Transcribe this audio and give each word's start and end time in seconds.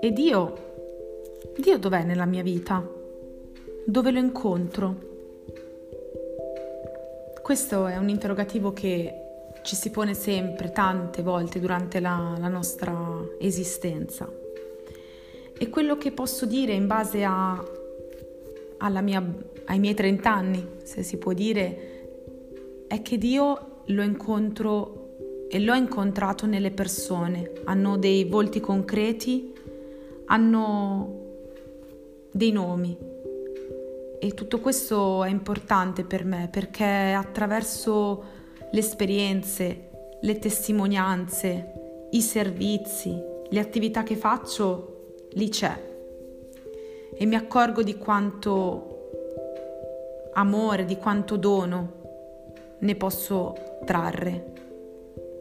E 0.00 0.12
Dio, 0.12 0.54
Dio 1.56 1.78
dov'è 1.78 2.04
nella 2.04 2.24
mia 2.24 2.42
vita? 2.42 2.86
Dove 3.84 4.10
lo 4.12 4.18
incontro? 4.20 4.94
Questo 7.42 7.86
è 7.86 7.96
un 7.96 8.08
interrogativo 8.08 8.72
che 8.72 9.22
ci 9.62 9.74
si 9.74 9.90
pone 9.90 10.14
sempre, 10.14 10.70
tante 10.70 11.22
volte 11.22 11.58
durante 11.58 11.98
la, 11.98 12.36
la 12.38 12.48
nostra 12.48 12.94
esistenza. 13.40 14.30
E 15.58 15.68
quello 15.68 15.96
che 15.96 16.12
posso 16.12 16.46
dire 16.46 16.74
in 16.74 16.86
base 16.86 17.24
a, 17.24 17.60
mia, 19.02 19.34
ai 19.64 19.78
miei 19.80 19.94
30 19.94 20.32
anni, 20.32 20.68
se 20.84 21.02
si 21.02 21.16
può 21.16 21.32
dire, 21.32 22.86
è 22.86 23.02
che 23.02 23.18
Dio 23.18 23.82
lo 23.86 24.02
incontro 24.02 25.03
e 25.54 25.60
l'ho 25.60 25.74
incontrato 25.74 26.46
nelle 26.46 26.72
persone, 26.72 27.52
hanno 27.66 27.96
dei 27.96 28.24
volti 28.24 28.58
concreti, 28.58 29.52
hanno 30.24 31.20
dei 32.32 32.50
nomi. 32.50 32.98
E 34.18 34.34
tutto 34.34 34.58
questo 34.58 35.22
è 35.22 35.30
importante 35.30 36.02
per 36.02 36.24
me 36.24 36.48
perché 36.50 36.84
attraverso 36.84 38.24
le 38.68 38.80
esperienze, 38.80 39.90
le 40.22 40.40
testimonianze, 40.40 42.08
i 42.10 42.20
servizi, 42.20 43.16
le 43.48 43.60
attività 43.60 44.02
che 44.02 44.16
faccio, 44.16 45.12
lì 45.34 45.48
c'è. 45.50 45.92
E 47.16 47.26
mi 47.26 47.36
accorgo 47.36 47.84
di 47.84 47.96
quanto 47.96 49.10
amore, 50.32 50.84
di 50.84 50.96
quanto 50.96 51.36
dono 51.36 51.92
ne 52.78 52.96
posso 52.96 53.54
trarre 53.84 54.53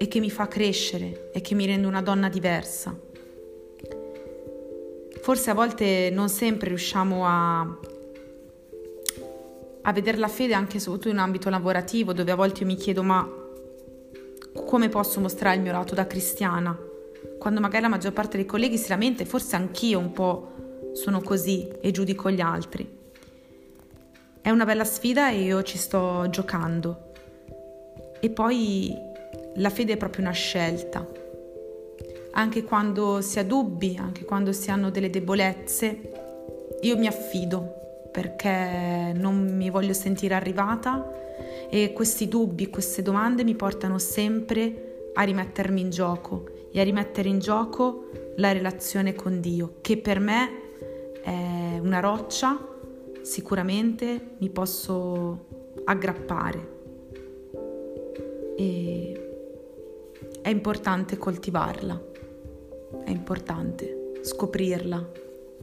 e 0.04 0.08
che 0.10 0.20
mi 0.20 0.30
fa 0.30 0.50
crescere 0.50 1.30
e 1.32 1.40
che 1.40 1.56
mi 1.56 1.66
rende 1.66 1.88
una 1.88 2.02
donna 2.02 2.28
diversa. 2.28 2.94
Forse 5.22 5.50
a 5.50 5.54
volte 5.54 6.10
non 6.12 6.28
sempre 6.28 6.68
riusciamo 6.68 7.26
a 7.26 7.78
a 9.86 9.94
vedere 9.94 10.18
la 10.18 10.28
fede 10.28 10.54
anche 10.54 10.80
soprattutto 10.80 11.10
in 11.10 11.20
ambito 11.20 11.50
lavorativo 11.50 12.12
dove 12.12 12.32
a 12.32 12.36
volte 12.36 12.62
io 12.62 12.66
mi 12.66 12.76
chiedo 12.76 13.02
ma 13.02 13.26
come 14.66 14.90
posso 14.90 15.22
mostrare 15.22 15.56
il 15.56 15.62
mio 15.62 15.72
lato 15.72 15.96
da 15.96 16.06
cristiana? 16.06 16.78
Quando 17.40 17.62
magari 17.62 17.84
la 17.84 17.90
maggior 17.90 18.12
parte 18.12 18.36
dei 18.36 18.46
colleghi 18.46 18.78
si 18.78 18.90
lamenta 18.90 19.24
forse 19.24 19.56
anch'io 19.56 20.00
un 20.00 20.12
po' 20.12 20.92
sono 20.94 21.22
così 21.22 21.70
e 21.80 21.92
giudico 21.92 22.30
gli 22.30 22.42
altri. 22.42 22.86
È 24.42 24.50
una 24.50 24.66
bella 24.66 24.84
sfida 24.84 25.30
e 25.30 25.44
io 25.44 25.64
ci 25.64 25.78
sto 25.78 26.28
giocando. 26.30 27.12
E 28.20 28.30
poi 28.30 29.12
la 29.56 29.70
fede 29.70 29.94
è 29.94 29.98
proprio 29.98 30.24
una 30.24 30.34
scelta. 30.34 31.08
Anche 32.32 32.64
quando 32.64 33.22
si 33.22 33.40
ha 33.40 33.44
dubbi, 33.44 33.98
anche 34.00 34.26
quando 34.26 34.52
si 34.52 34.72
hanno 34.72 34.90
delle 34.90 35.10
debolezze, 35.10 36.12
io 36.82 36.98
mi 36.98 37.08
affido 37.08 37.82
perché 38.12 39.12
non 39.16 39.56
mi 39.56 39.70
voglio 39.70 39.94
sentire 39.94 40.34
arrivata 40.34 41.12
e 41.70 41.94
questi 41.94 42.28
dubbi, 42.28 42.70
queste 42.70 43.02
domande 43.02 43.44
mi 43.44 43.56
portano 43.56 43.98
sempre 43.98 45.10
a 45.14 45.24
rimettermi 45.24 45.82
in 45.82 45.90
gioco 45.90 46.46
e 46.72 46.80
a 46.80 46.84
rimettere 46.84 47.30
in 47.30 47.40
gioco 47.40 48.10
la 48.38 48.52
relazione 48.52 49.14
con 49.14 49.40
Dio, 49.40 49.76
che 49.82 49.98
per 49.98 50.20
me 50.20 50.50
è 51.22 51.80
una 51.80 52.00
roccia, 52.00 52.60
sicuramente 53.22 54.36
mi 54.40 54.50
posso 54.50 55.46
aggrappare. 55.86 56.72
E 58.56 59.23
è 60.44 60.50
importante 60.50 61.18
coltivarla, 61.18 62.00
è 63.06 63.10
importante 63.10 64.20
scoprirla 64.22 65.10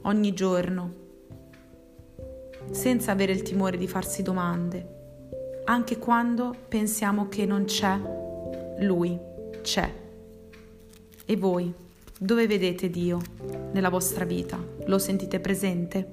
ogni 0.01 0.33
giorno 0.33 0.93
senza 2.71 3.11
avere 3.11 3.31
il 3.31 3.43
timore 3.43 3.77
di 3.77 3.87
farsi 3.87 4.23
domande, 4.23 5.61
anche 5.65 5.99
quando 5.99 6.55
pensiamo 6.67 7.27
che 7.27 7.45
non 7.45 7.65
c'è, 7.65 7.95
lui 8.79 9.19
c'è. 9.61 9.87
E 11.25 11.37
voi, 11.37 11.71
dove 12.17 12.47
vedete 12.47 12.89
Dio 12.89 13.21
nella 13.73 13.89
vostra 13.89 14.25
vita? 14.25 14.57
Lo 14.85 14.97
sentite 14.97 15.39
presente? 15.39 16.09